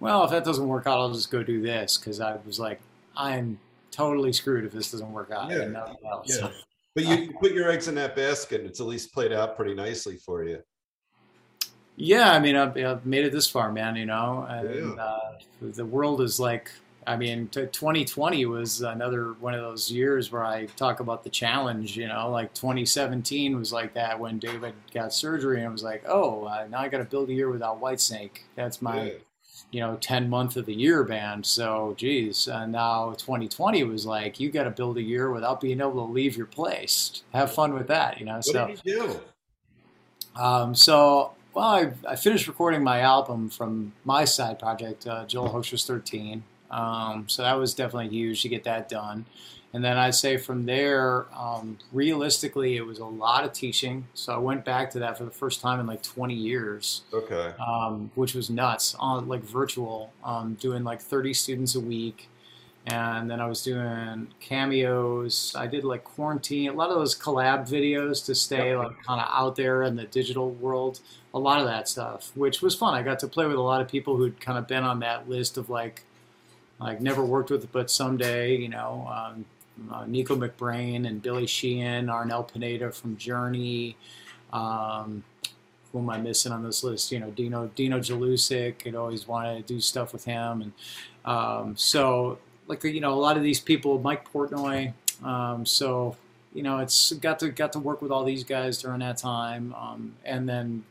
[0.00, 2.80] well, if that doesn't work out, I'll just go do this because I was like,
[3.16, 3.58] I'm
[3.90, 5.50] totally screwed if this doesn't work out.
[5.50, 5.68] Yeah,
[6.24, 6.50] yeah
[6.94, 9.56] but you, you put your eggs in that basket and it's at least played out
[9.56, 10.62] pretty nicely for you
[11.98, 13.96] Yeah, I mean, I've, I've made it this far, man.
[13.96, 15.02] You know, and Yeah.
[15.02, 16.70] uh, the world is like
[17.08, 21.96] I mean, 2020 was another one of those years where I talk about the challenge.
[21.96, 26.04] You know, like 2017 was like that when David got surgery, and it was like,
[26.06, 28.40] oh, uh, now I got to build a year without Whitesnake.
[28.56, 29.12] That's my, yeah.
[29.70, 31.46] you know, 10 month of the year band.
[31.46, 35.80] So, geez, and now 2020 was like, you got to build a year without being
[35.80, 37.22] able to leave your place.
[37.32, 38.34] Have fun with that, you know.
[38.34, 39.20] What so, did you do?
[40.36, 45.48] Um, so well, I, I, finished recording my album from my side project, uh, Joel
[45.48, 46.44] Hoekstra's 13.
[46.70, 49.26] Um, so that was definitely huge to get that done.
[49.72, 54.06] And then I'd say from there, um, realistically, it was a lot of teaching.
[54.14, 57.02] So I went back to that for the first time in like 20 years.
[57.12, 57.52] Okay.
[57.58, 62.28] Um, which was nuts, on like virtual, um, doing like 30 students a week.
[62.90, 65.54] And then I was doing cameos.
[65.56, 69.28] I did like quarantine, a lot of those collab videos to stay like kind of
[69.30, 71.00] out there in the digital world.
[71.34, 72.94] A lot of that stuff, which was fun.
[72.94, 75.28] I got to play with a lot of people who'd kind of been on that
[75.28, 76.04] list of like
[76.80, 79.44] like never worked with, but someday, you know, um,
[79.92, 83.96] uh, Nicko McBrain and Billy Sheehan, Arnel Pineda from Journey.
[84.52, 85.24] Um,
[85.92, 87.10] who am I missing on this list?
[87.10, 88.86] You know, Dino Dino Jelusic.
[88.86, 90.72] I'd always wanted to do stuff with him, and
[91.24, 94.92] um, so like you know, a lot of these people, Mike Portnoy.
[95.24, 96.16] Um, so
[96.54, 99.74] you know, it's got to got to work with all these guys during that time,
[99.74, 100.84] um, and then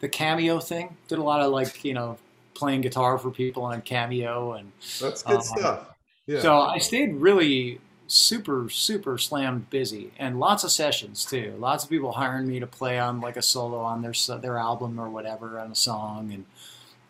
[0.00, 0.96] the cameo thing.
[1.08, 2.18] Did a lot of like you know
[2.54, 5.86] playing guitar for people on Cameo, and that's good um, stuff.
[6.26, 6.40] Yeah.
[6.40, 11.54] So I stayed really super super slammed busy and lots of sessions too.
[11.58, 15.00] Lots of people hiring me to play on like a solo on their their album
[15.00, 16.44] or whatever on a song and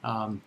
[0.04, 0.42] um,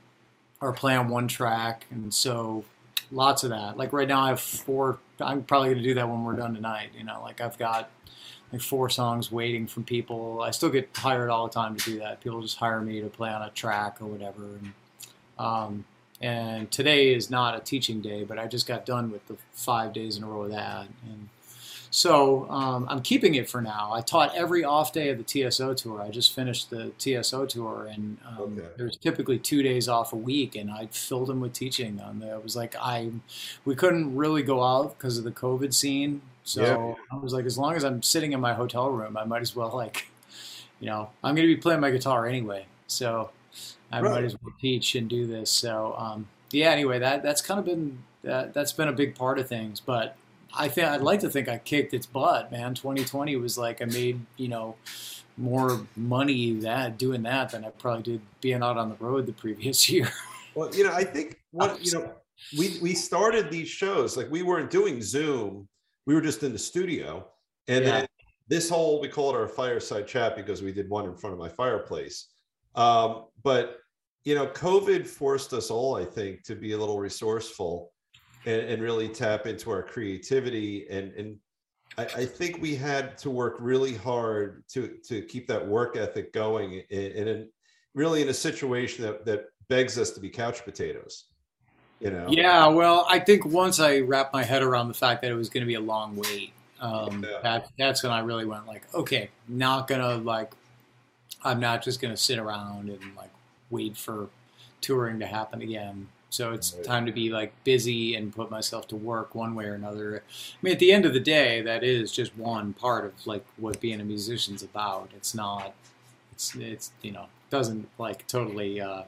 [0.61, 1.85] or play on one track.
[1.91, 2.63] And so
[3.11, 3.77] lots of that.
[3.77, 4.99] Like right now I have four.
[5.19, 6.89] I'm probably going to do that when we're done tonight.
[6.97, 7.89] You know, like I've got
[8.51, 10.41] like four songs waiting from people.
[10.41, 12.21] I still get hired all the time to do that.
[12.21, 14.43] People just hire me to play on a track or whatever.
[14.43, 14.73] And,
[15.37, 15.85] um,
[16.21, 19.93] and today is not a teaching day, but I just got done with the five
[19.93, 20.87] days in a row of that.
[21.05, 21.29] And
[21.91, 23.91] so um, I'm keeping it for now.
[23.93, 26.01] I taught every off day of the TSO tour.
[26.01, 28.67] I just finished the TSO tour, and um, okay.
[28.77, 32.01] there's typically two days off a week, and I filled them with teaching.
[32.01, 33.11] On the, it was like I,
[33.63, 36.21] we couldn't really go out because of the COVID scene.
[36.43, 37.17] So yeah.
[37.17, 39.55] I was like, as long as I'm sitting in my hotel room, I might as
[39.55, 40.07] well like,
[40.79, 42.67] you know, I'm going to be playing my guitar anyway.
[42.87, 43.31] So
[43.91, 44.11] I right.
[44.11, 45.49] might as well teach and do this.
[45.49, 46.69] So um, yeah.
[46.69, 49.79] Anyway, that that's kind of been that that's been a big part of things.
[49.79, 50.15] But
[50.57, 52.73] I think I'd like to think I kicked its butt, man.
[52.73, 54.75] 2020 was like I made you know
[55.37, 59.33] more money that doing that than I probably did being out on the road the
[59.33, 60.09] previous year.
[60.55, 62.13] Well, you know, I think what you know,
[62.57, 65.67] we we started these shows like we weren't doing Zoom.
[66.05, 67.27] We were just in the studio,
[67.67, 67.91] and yeah.
[67.91, 68.07] then
[68.47, 71.39] this whole we call it our fireside chat because we did one in front of
[71.39, 72.29] my fireplace.
[72.75, 73.79] Um, but
[74.23, 77.91] you know, COVID forced us all, I think, to be a little resourceful
[78.45, 80.87] and, and really tap into our creativity.
[80.89, 81.37] And and
[81.97, 86.33] I, I, think we had to work really hard to to keep that work ethic
[86.33, 87.47] going, and, and
[87.93, 91.25] really in a situation that that begs us to be couch potatoes.
[91.99, 92.27] You know?
[92.29, 92.67] Yeah.
[92.67, 95.61] Well, I think once I wrapped my head around the fact that it was going
[95.61, 96.51] to be a long wait.
[96.81, 97.39] Um, yeah.
[97.41, 100.51] that, that's when I really went like, okay, not gonna like
[101.45, 103.29] I'm not just going to sit around and like
[103.69, 104.27] wait for
[104.81, 106.07] touring to happen again.
[106.35, 109.73] So it's time to be like busy and put myself to work one way or
[109.73, 110.21] another.
[110.27, 113.45] I mean, at the end of the day, that is just one part of like
[113.55, 115.11] what being a musician's about.
[115.15, 115.73] It's not.
[116.33, 119.03] It's it's you know doesn't like totally uh,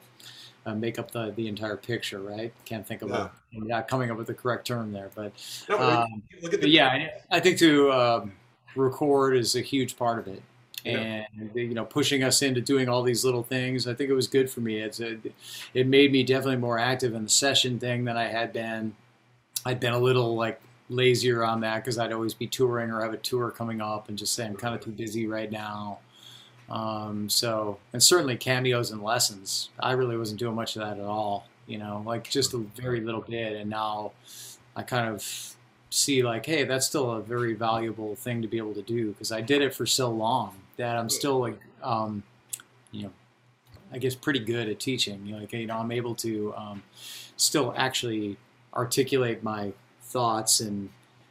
[0.65, 2.53] uh, make up the the entire picture, right?
[2.63, 3.27] Can't think of yeah.
[3.51, 5.33] not coming up with the correct term there, but,
[5.77, 8.31] um, but yeah, I, I think to um,
[8.77, 10.41] record is a huge part of it
[10.85, 13.87] and you know pushing us into doing all these little things.
[13.87, 14.79] I think it was good for me.
[14.79, 15.17] It's a,
[15.73, 18.95] it made me definitely more active in the session thing than I had been.
[19.65, 23.13] I'd been a little like lazier on that because I'd always be touring or have
[23.13, 25.99] a tour coming up and just say I'm kind of too busy right now.
[26.69, 29.69] Um, so and certainly cameos and lessons.
[29.79, 31.47] I really wasn't doing much of that at all.
[31.65, 34.13] You know, like just a very little bit, and now
[34.75, 35.55] I kind of
[35.89, 39.31] see like, hey, that's still a very valuable thing to be able to do because
[39.31, 42.23] I did it for so long that I'm still like, um,
[42.91, 43.11] you know,
[43.91, 45.25] I guess pretty good at teaching.
[45.25, 46.83] You know, like, you know, I'm able to um,
[47.37, 48.37] still actually
[48.73, 50.89] articulate my thoughts and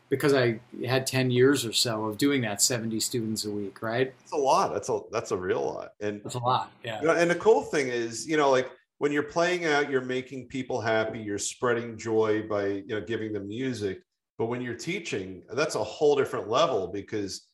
[0.09, 4.15] because I had 10 years or so of doing that 70 students a week, right?
[4.21, 4.73] That's a lot.
[4.73, 5.91] That's a, that's a real lot.
[6.01, 6.71] And that's a lot.
[6.85, 7.01] Yeah.
[7.01, 10.01] You know, and the cool thing is, you know, like when you're playing out, you're
[10.01, 14.01] making people happy, you're spreading joy by, you know, giving them music.
[14.39, 17.49] But when you're teaching, that's a whole different level because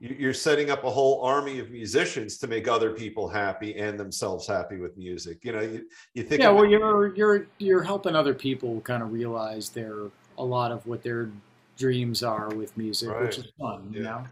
[0.00, 4.46] you're setting up a whole army of musicians to make other people happy and themselves
[4.46, 5.44] happy with music.
[5.44, 6.40] You know, you, you think.
[6.40, 10.04] Yeah, well, you're you're you're helping other people kind of realize their
[10.36, 11.30] a lot of what their
[11.76, 13.22] dreams are with music, right.
[13.22, 13.88] which is fun.
[13.92, 14.24] You know,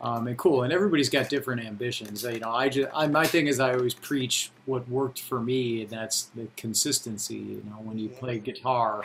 [0.00, 0.62] um, and cool.
[0.62, 2.22] And everybody's got different ambitions.
[2.22, 5.82] You know, I just I, my thing is I always preach what worked for me,
[5.82, 7.34] and that's the consistency.
[7.34, 9.04] You know, when you play guitar,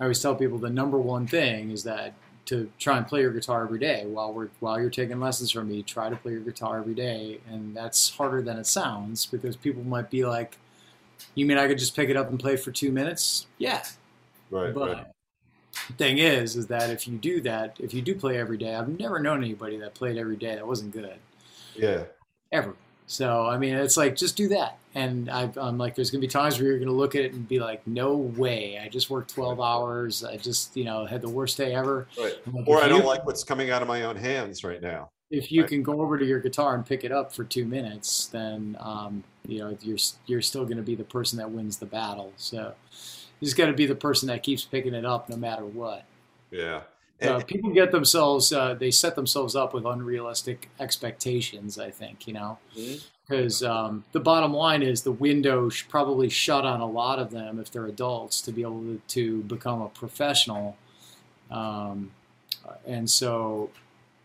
[0.00, 2.14] I always tell people the number one thing is that
[2.46, 5.68] to try and play your guitar every day while we're while you're taking lessons from
[5.68, 5.82] me.
[5.82, 9.82] Try to play your guitar every day, and that's harder than it sounds because people
[9.82, 10.58] might be like,
[11.34, 13.84] "You mean I could just pick it up and play for two minutes?" Yeah,
[14.50, 14.74] right.
[14.74, 15.06] But right.
[15.96, 18.88] thing is, is that if you do that, if you do play every day, I've
[18.88, 21.18] never known anybody that played every day that wasn't good.
[21.74, 22.04] Yeah.
[22.52, 22.76] Ever.
[23.06, 24.78] So I mean, it's like just do that.
[24.96, 27.46] And I, am like, there's gonna be times where you're gonna look at it and
[27.48, 28.78] be like, no way!
[28.78, 30.24] I just worked 12 hours.
[30.24, 32.06] I just, you know, had the worst day ever.
[32.18, 32.34] Right.
[32.46, 35.10] Like, or I don't like what's coming out of my own hands right now.
[35.30, 35.68] If you right.
[35.68, 39.24] can go over to your guitar and pick it up for two minutes, then um,
[39.48, 42.32] you know you're you're still gonna be the person that wins the battle.
[42.36, 42.74] So
[43.40, 46.04] you just got to be the person that keeps picking it up no matter what.
[46.50, 46.82] Yeah.
[47.24, 52.34] Uh, people get themselves, uh, they set themselves up with unrealistic expectations, I think, you
[52.34, 52.58] know,
[53.28, 53.72] because mm-hmm.
[53.72, 57.58] um, the bottom line is the window sh- probably shut on a lot of them
[57.58, 60.76] if they're adults to be able to, to become a professional.
[61.50, 62.10] Um,
[62.86, 63.70] and so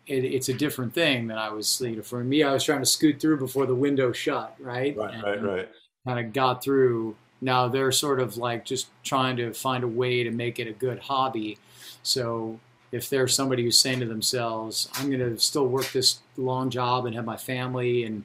[0.07, 2.79] it, it's a different thing than I was, you know, for me, I was trying
[2.79, 4.95] to scoot through before the window shut, right?
[4.95, 5.69] Right, and, right, right.
[6.05, 7.15] Kind of got through.
[7.41, 10.73] Now they're sort of like just trying to find a way to make it a
[10.73, 11.57] good hobby.
[12.03, 12.59] So
[12.91, 17.05] if they're somebody who's saying to themselves, I'm going to still work this long job
[17.05, 18.23] and have my family and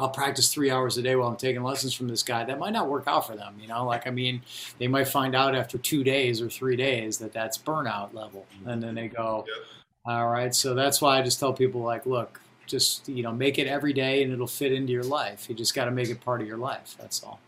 [0.00, 2.72] I'll practice three hours a day while I'm taking lessons from this guy, that might
[2.72, 3.54] not work out for them.
[3.60, 4.40] You know, like, I mean,
[4.78, 8.46] they might find out after two days or three days that that's burnout level.
[8.64, 9.66] And then they go, yep.
[10.06, 10.54] all right.
[10.54, 13.92] So that's why I just tell people, like, look, just, you know, make it every
[13.92, 15.50] day and it'll fit into your life.
[15.50, 16.96] You just got to make it part of your life.
[16.98, 17.38] That's all.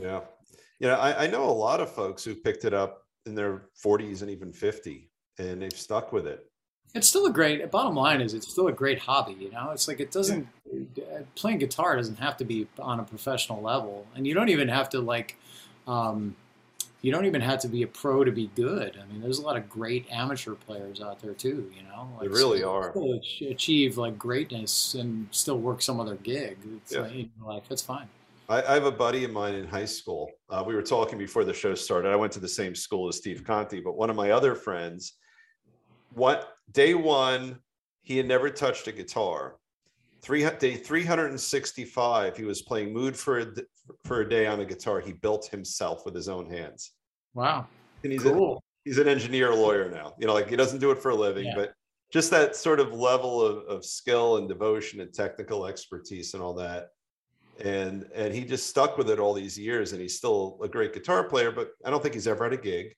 [0.00, 0.20] Yeah.
[0.78, 0.96] Yeah.
[0.96, 4.30] I, I know a lot of folks who picked it up in their 40s and
[4.30, 6.44] even 50 and they've stuck with it.
[6.94, 7.70] It's still a great.
[7.70, 9.36] Bottom line is, it's still a great hobby.
[9.38, 11.20] You know, it's like it doesn't yeah.
[11.34, 14.88] playing guitar doesn't have to be on a professional level, and you don't even have
[14.90, 15.36] to like.
[15.86, 16.36] Um,
[17.00, 18.98] you don't even have to be a pro to be good.
[19.00, 21.70] I mean, there's a lot of great amateur players out there too.
[21.76, 22.92] You know, like, they really are.
[23.48, 26.58] Achieve like greatness and still work some other gig.
[26.78, 27.00] It's yeah.
[27.02, 28.08] like, you know, like that's fine.
[28.48, 30.30] I, I, have a buddy of mine in high school.
[30.48, 32.10] Uh, we were talking before the show started.
[32.10, 35.14] I went to the same school as Steve Conti, but one of my other friends,
[36.12, 37.58] what day one,
[38.02, 39.56] he had never touched a guitar.
[40.20, 43.46] Three day 365, he was playing mood for a,
[44.04, 45.00] for a day on a guitar.
[45.00, 46.92] He built himself with his own hands.
[47.34, 47.66] Wow.
[48.02, 48.56] And he's cool.
[48.56, 50.14] A, he's an engineer lawyer now.
[50.18, 51.54] You know, like he doesn't do it for a living, yeah.
[51.54, 51.72] but
[52.12, 56.54] just that sort of level of, of skill and devotion and technical expertise and all
[56.54, 56.88] that
[57.60, 60.92] and and he just stuck with it all these years and he's still a great
[60.92, 62.94] guitar player but i don't think he's ever had a gig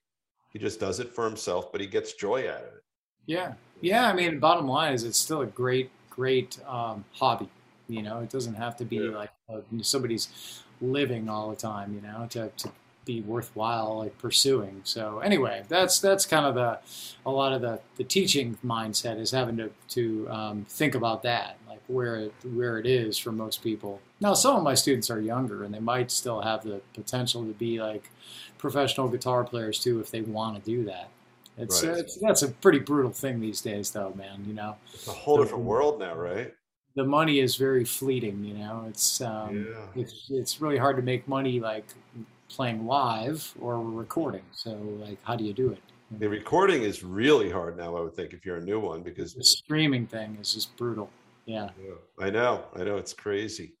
[0.53, 2.83] he just does it for himself but he gets joy out of it
[3.31, 7.49] yeah yeah i mean bottom line is it's still a great great um, hobby
[7.87, 9.17] you know it doesn't have to be yeah.
[9.21, 12.71] like uh, somebody's living all the time you know to, to
[13.05, 14.81] be worthwhile like pursuing.
[14.83, 16.79] So anyway, that's that's kind of the
[17.25, 21.57] a lot of the the teaching mindset is having to to um, think about that,
[21.67, 23.99] like where it, where it is for most people.
[24.19, 27.53] Now, some of my students are younger and they might still have the potential to
[27.53, 28.11] be like
[28.57, 31.09] professional guitar players too if they want to do that.
[31.57, 31.97] It's, right.
[31.97, 34.43] it's, that's a pretty brutal thing these days, though, man.
[34.47, 36.53] You know, it's a whole the, different world now, right?
[36.95, 38.43] The money is very fleeting.
[38.43, 40.01] You know, it's um, yeah.
[40.01, 41.85] it's it's really hard to make money like
[42.49, 44.43] playing live or recording.
[44.51, 45.79] So, like, how do you do it?
[46.19, 47.95] The recording is really hard now.
[47.95, 51.09] I would think if you're a new one because the streaming thing is just brutal.
[51.45, 51.69] Yeah.
[51.81, 51.93] yeah.
[52.19, 52.65] I know.
[52.75, 52.97] I know.
[52.97, 53.75] It's crazy.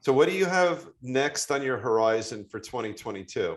[0.00, 3.56] So, what do you have next on your horizon for 2022?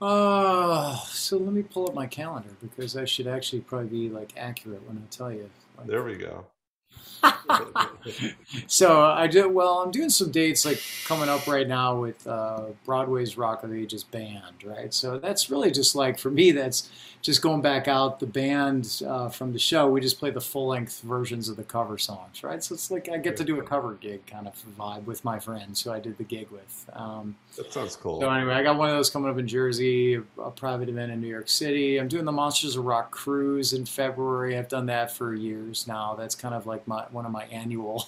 [0.00, 4.32] Uh, so let me pull up my calendar because I should actually probably be like
[4.36, 5.50] accurate when I tell you.
[5.76, 6.46] Like, there we go.
[8.66, 9.78] so I did well.
[9.80, 14.04] I'm doing some dates like coming up right now with uh, Broadway's Rock of Ages
[14.04, 14.92] band, right?
[14.94, 16.52] So that's really just like for me.
[16.52, 16.90] That's
[17.22, 19.88] just going back out the band uh, from the show.
[19.88, 22.62] We just play the full length versions of the cover songs, right?
[22.62, 25.38] So it's like I get to do a cover gig kind of vibe with my
[25.38, 26.90] friends who I did the gig with.
[26.92, 28.20] Um, that sounds cool.
[28.20, 31.20] So anyway, I got one of those coming up in Jersey, a, private event in
[31.20, 31.98] New York City.
[31.98, 34.56] I'm doing the Monsters of Rock cruise in February.
[34.56, 36.14] I've done that for years now.
[36.14, 38.06] That's kind of like my one of my annual.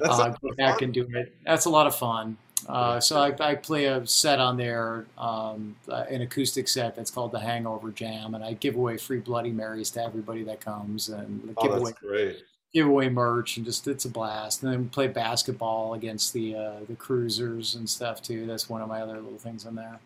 [0.00, 1.34] That's Uh, go back and do it.
[1.44, 2.36] That's a lot of fun.
[2.68, 7.10] Uh, so I, I, play a set on there, um, uh, an acoustic set that's
[7.10, 11.10] called the Hangover Jam, and I give away free Bloody Marys to everybody that comes,
[11.10, 12.42] and oh, give that's away great.
[12.72, 14.62] give away merch and just it's a blast.
[14.62, 18.46] And then we play basketball against the uh, the cruisers and stuff too.
[18.46, 19.98] That's one of my other little things in there.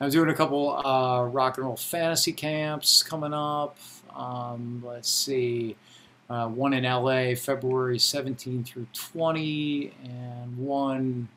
[0.00, 3.78] I'm doing a couple uh, rock and roll fantasy camps coming up.
[4.14, 5.76] Um, let's see,
[6.28, 11.28] uh, one in LA, February 17 through 20, and one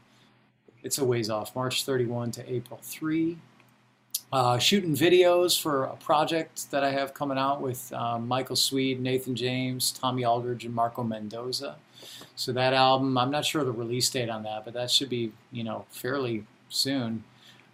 [0.83, 3.37] it's a ways off, March 31 to April 3.
[4.31, 8.99] Uh, shooting videos for a project that I have coming out with um, Michael Sweet,
[8.99, 11.77] Nathan James, Tommy Aldridge, and Marco Mendoza.
[12.35, 15.31] So that album, I'm not sure the release date on that, but that should be,
[15.51, 17.23] you know, fairly soon.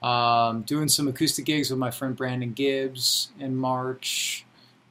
[0.04, 4.45] Um, doing some acoustic gigs with my friend Brandon Gibbs in March.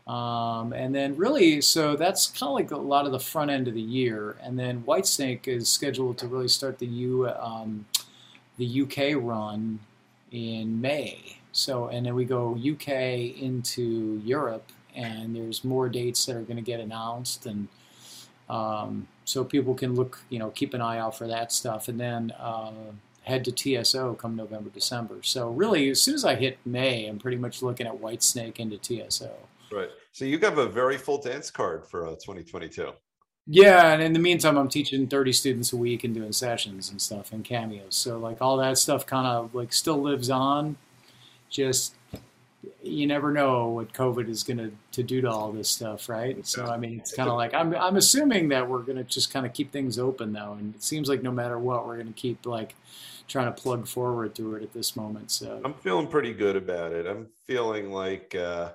[0.06, 3.68] Um, and then really, so that's kind of like a lot of the front end
[3.68, 4.36] of the year.
[4.42, 7.86] And then Whitesnake is scheduled to really start the U, um,
[8.58, 9.78] the UK run
[10.32, 11.38] in May.
[11.52, 12.88] So, and then we go UK
[13.38, 17.68] into Europe, and there's more dates that are going to get announced, and
[18.48, 22.00] um, so people can look, you know, keep an eye out for that stuff, and
[22.00, 22.72] then uh,
[23.24, 25.18] head to TSO come November, December.
[25.22, 28.78] So, really, as soon as I hit May, I'm pretty much looking at Whitesnake into
[28.78, 29.30] TSO.
[29.72, 29.90] Right.
[30.12, 32.92] So you have a very full dance card for uh, 2022.
[33.46, 37.00] Yeah, and in the meantime, I'm teaching 30 students a week and doing sessions and
[37.02, 37.96] stuff and cameos.
[37.96, 40.76] So like all that stuff kind of like still lives on.
[41.50, 41.94] Just
[42.80, 46.46] you never know what COVID is going to to do to all this stuff, right?
[46.46, 49.32] So I mean, it's kind of like I'm I'm assuming that we're going to just
[49.32, 52.12] kind of keep things open though, and it seems like no matter what, we're going
[52.12, 52.76] to keep like
[53.26, 55.32] trying to plug forward through it at this moment.
[55.32, 57.06] So I'm feeling pretty good about it.
[57.06, 58.36] I'm feeling like.
[58.36, 58.70] Uh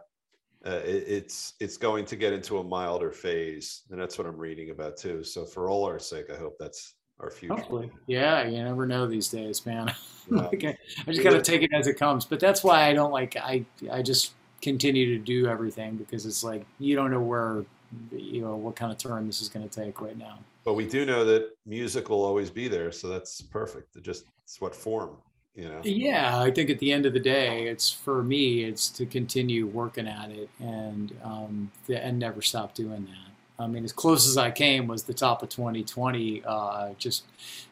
[0.68, 4.38] uh, it, it's it's going to get into a milder phase, and that's what I'm
[4.38, 5.24] reading about too.
[5.24, 7.56] So for all our sake, I hope that's our future.
[7.56, 8.46] Hopefully, yeah.
[8.46, 9.94] You never know these days, man.
[10.30, 10.42] Yeah.
[10.42, 12.26] like I, I, just gotta take it as it comes.
[12.26, 16.44] But that's why I don't like I I just continue to do everything because it's
[16.44, 17.64] like you don't know where
[18.12, 20.40] you know what kind of turn this is going to take right now.
[20.66, 23.96] But we do know that music will always be there, so that's perfect.
[23.96, 25.12] It just it's what form
[25.58, 28.90] you know yeah i think at the end of the day it's for me it's
[28.90, 33.92] to continue working at it and um, and never stop doing that i mean as
[33.92, 37.24] close as i came was the top of 2020 uh, just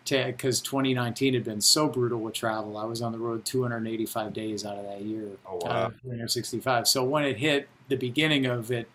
[0.09, 4.65] because 2019 had been so brutal with travel i was on the road 285 days
[4.65, 5.91] out of that year oh, wow.
[6.01, 8.89] 365 so when it hit the beginning of it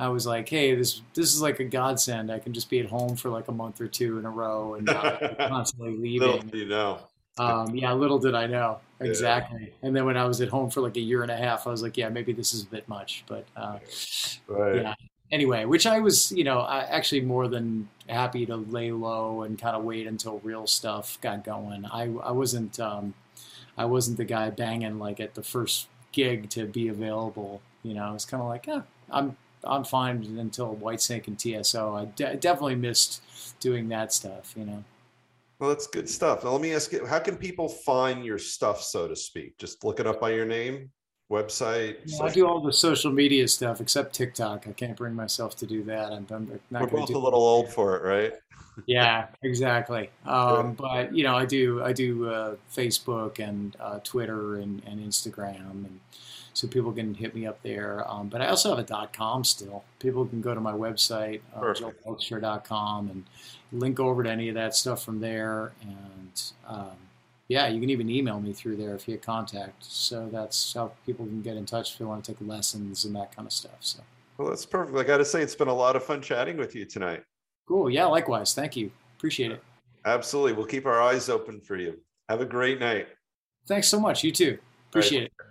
[0.00, 2.30] I was like, hey, this this is like a godsend.
[2.30, 4.74] I can just be at home for like a month or two in a row
[4.74, 6.28] and not constantly leaving.
[6.28, 7.00] Little you know.
[7.38, 9.62] Um, yeah, little did I know exactly.
[9.62, 9.88] Yeah.
[9.88, 11.70] And then when I was at home for like a year and a half, I
[11.70, 13.24] was like, yeah, maybe this is a bit much.
[13.26, 13.78] But uh,
[14.46, 14.76] right.
[14.76, 14.94] yeah.
[15.30, 19.60] Anyway, which I was, you know, I actually more than happy to lay low and
[19.60, 21.84] kind of wait until real stuff got going.
[21.86, 23.14] I I wasn't um,
[23.76, 27.60] I wasn't the guy banging like at the first gig to be available.
[27.82, 31.94] You know, it's kind of like, yeah, I'm I'm fine until Whitesnake and TSO.
[31.94, 33.22] I de- definitely missed
[33.60, 34.54] doing that stuff.
[34.56, 34.84] You know.
[35.58, 36.44] Well, that's good stuff.
[36.44, 39.58] Now, let me ask you, how can people find your stuff, so to speak?
[39.58, 40.90] Just look it up by your name,
[41.32, 41.96] website.
[42.04, 44.68] Yeah, I do all the social media stuff except TikTok.
[44.68, 46.12] I can't bring myself to do that.
[46.12, 48.34] I'm, I'm not We're both a little old for it, right?
[48.86, 50.10] yeah, exactly.
[50.24, 55.00] Um, but you know, I do I do uh, Facebook and uh, Twitter and, and
[55.00, 56.00] Instagram, and
[56.58, 58.04] so people can hit me up there.
[58.10, 59.84] Um, but I also have a .com still.
[60.00, 61.72] People can go to my website, uh,
[63.10, 63.24] and
[63.70, 65.70] link over to any of that stuff from there.
[65.82, 66.96] And um,
[67.46, 69.84] yeah, you can even email me through there if you get contact.
[69.84, 73.14] So that's how people can get in touch if they want to take lessons and
[73.14, 73.78] that kind of stuff.
[73.78, 74.00] So.
[74.36, 74.98] Well, that's perfect.
[74.98, 77.22] I got to say, it's been a lot of fun chatting with you tonight.
[77.68, 77.88] Cool.
[77.88, 78.52] Yeah, likewise.
[78.52, 78.90] Thank you.
[79.16, 79.62] Appreciate it.
[80.04, 80.54] Absolutely.
[80.54, 82.00] We'll keep our eyes open for you.
[82.28, 83.06] Have a great night.
[83.68, 84.24] Thanks so much.
[84.24, 84.58] You too.
[84.90, 85.26] Appreciate right.
[85.26, 85.47] it.